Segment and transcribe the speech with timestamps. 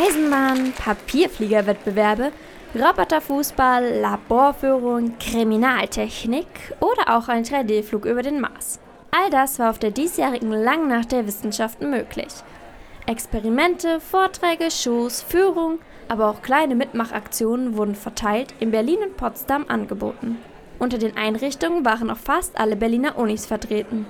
[0.00, 2.32] Eisenbahn, Papierfliegerwettbewerbe,
[2.74, 6.46] Roboterfußball, Laborführung, Kriminaltechnik
[6.80, 8.80] oder auch ein 3D-Flug über den Mars.
[9.10, 12.32] All das war auf der diesjährigen Langnacht der Wissenschaften möglich.
[13.06, 20.38] Experimente, Vorträge, Shows, Führung, aber auch kleine Mitmachaktionen wurden verteilt in Berlin und Potsdam angeboten.
[20.78, 24.06] Unter den Einrichtungen waren auch fast alle Berliner Unis vertreten.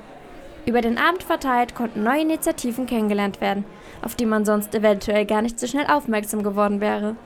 [0.66, 3.64] Über den Abend verteilt konnten neue Initiativen kennengelernt werden,
[4.02, 7.16] auf die man sonst eventuell gar nicht so schnell aufmerksam geworden wäre.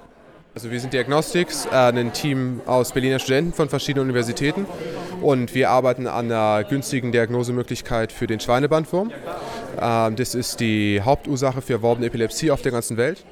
[0.55, 4.66] Also wir sind Diagnostics, äh, ein Team aus Berliner Studenten von verschiedenen Universitäten
[5.20, 9.10] und wir arbeiten an einer günstigen Diagnosemöglichkeit für den Schweinebandwurm.
[9.80, 13.24] Ähm, das ist die Hauptursache für erworbene Epilepsie auf der ganzen Welt.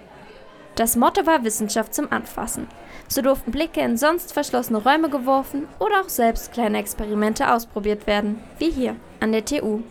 [0.74, 2.66] Das Motto war Wissenschaft zum Anfassen.
[3.06, 8.42] So durften Blicke in sonst verschlossene Räume geworfen oder auch selbst kleine Experimente ausprobiert werden,
[8.58, 9.82] wie hier an der TU.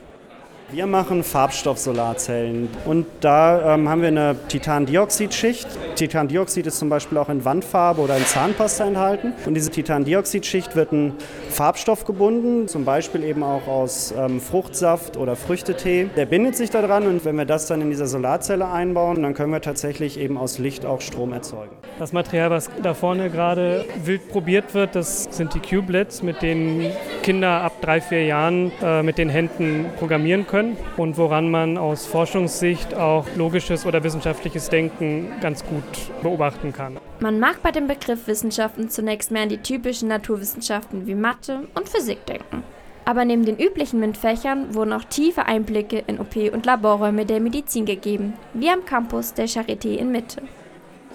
[0.73, 5.68] Wir machen Farbstoff-Solarzellen und da ähm, haben wir eine Titandioxidschicht.
[5.95, 9.34] Titandioxid ist zum Beispiel auch in Wandfarbe oder in Zahnpasta enthalten.
[9.45, 11.15] Und diese Titandioxidschicht wird in
[11.49, 16.10] Farbstoff gebunden, zum Beispiel eben auch aus ähm, Fruchtsaft oder Früchtetee.
[16.15, 19.51] Der bindet sich daran und wenn wir das dann in dieser Solarzelle einbauen, dann können
[19.51, 21.76] wir tatsächlich eben aus Licht auch Strom erzeugen.
[21.99, 26.91] Das Material, was da vorne gerade wild probiert wird, das sind die Cubelets, mit denen
[27.21, 32.05] Kinder ab drei, vier Jahren äh, mit den Händen programmieren können und woran man aus
[32.05, 35.83] Forschungssicht auch logisches oder wissenschaftliches Denken ganz gut
[36.21, 36.97] beobachten kann.
[37.19, 41.87] Man mag bei dem Begriff Wissenschaften zunächst mehr an die typischen Naturwissenschaften wie Mathe und
[41.87, 42.63] Physik denken.
[43.05, 47.85] Aber neben den üblichen MINT-Fächern wurden auch tiefe Einblicke in OP- und Laborräume der Medizin
[47.85, 50.41] gegeben, wie am Campus der Charité in Mitte.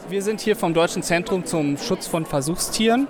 [0.08, 3.08] Wir sind hier vom Deutschen Zentrum zum Schutz von Versuchstieren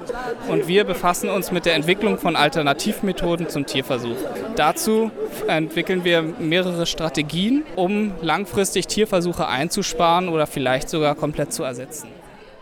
[0.49, 4.17] und wir befassen uns mit der Entwicklung von Alternativmethoden zum Tierversuch.
[4.57, 5.11] Dazu
[5.47, 12.09] entwickeln wir mehrere Strategien, um langfristig Tierversuche einzusparen oder vielleicht sogar komplett zu ersetzen.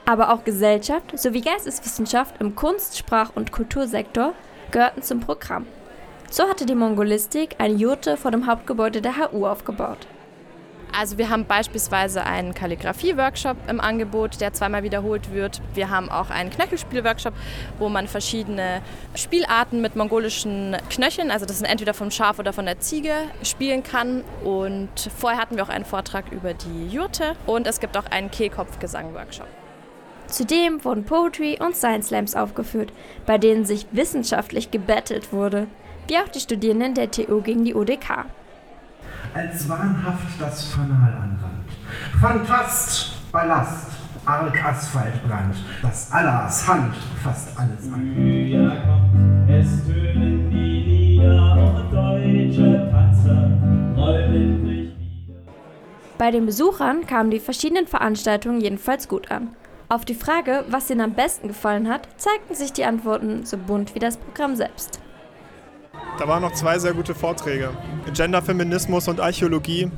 [0.05, 4.35] Aber auch Gesellschaft sowie Geisteswissenschaft im Kunst-, Sprach- und Kultursektor
[4.71, 5.67] gehörten zum Programm.
[6.31, 10.09] So hatte die Mongolistik eine Jurte vor dem Hauptgebäude der HU aufgebaut.
[10.97, 15.61] Also wir haben beispielsweise einen Kalligrafie-Workshop im Angebot, der zweimal wiederholt wird.
[15.75, 17.35] Wir haben auch einen Knöchelspiel-Workshop,
[17.79, 18.81] wo man verschiedene
[19.17, 23.13] Spielarten mit mongolischen Knöcheln, also das sind entweder vom Schaf oder von der Ziege,
[23.43, 24.23] spielen kann.
[24.45, 28.31] Und vorher hatten wir auch einen Vortrag über die Jurte und es gibt auch einen
[28.31, 29.49] Kehlkopfgesang-Workshop.
[30.29, 32.93] Zudem wurden Poetry und Science Slams aufgeführt,
[33.27, 35.67] bei denen sich wissenschaftlich gebettelt wurde,
[36.07, 38.27] wie auch die Studierenden der TU gegen die UDK
[39.35, 41.69] als wahnhaft das Fanal anrannt.
[42.21, 43.91] Phantast, Ballast,
[44.25, 49.47] arg Asphaltbrand, das Allahs Hand fasst alles an.
[49.49, 53.51] es tönen die Lieder und deutsche Panzer
[53.97, 54.93] rollen durch
[56.17, 59.49] Bei den Besuchern kamen die verschiedenen Veranstaltungen jedenfalls gut an.
[59.89, 63.95] Auf die Frage, was ihnen am besten gefallen hat, zeigten sich die Antworten so bunt
[63.95, 65.01] wie das Programm selbst.
[66.19, 67.71] Da waren noch zwei sehr gute Vorträge.
[68.13, 69.91] Genderfeminismus und Archäologie.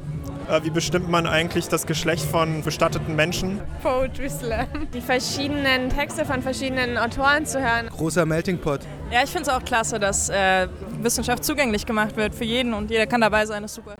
[0.49, 3.60] Äh, wie bestimmt man eigentlich das Geschlecht von bestatteten Menschen?
[3.82, 4.66] Poetry Slam.
[4.94, 7.88] Die verschiedenen Texte von verschiedenen Autoren zu hören.
[7.88, 8.81] Großer Melting Pot.
[9.10, 10.69] Ja, ich finde es auch klasse, dass äh,
[11.03, 13.62] Wissenschaft zugänglich gemacht wird für jeden und jeder kann dabei sein.
[13.62, 13.97] Das ist super.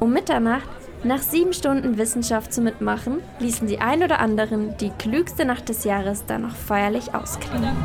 [0.00, 0.68] Um Mitternacht,
[1.04, 5.84] nach sieben Stunden Wissenschaft zu mitmachen, ließen die ein oder anderen die klügste Nacht des
[5.84, 7.76] Jahres dann noch feierlich ausklingen.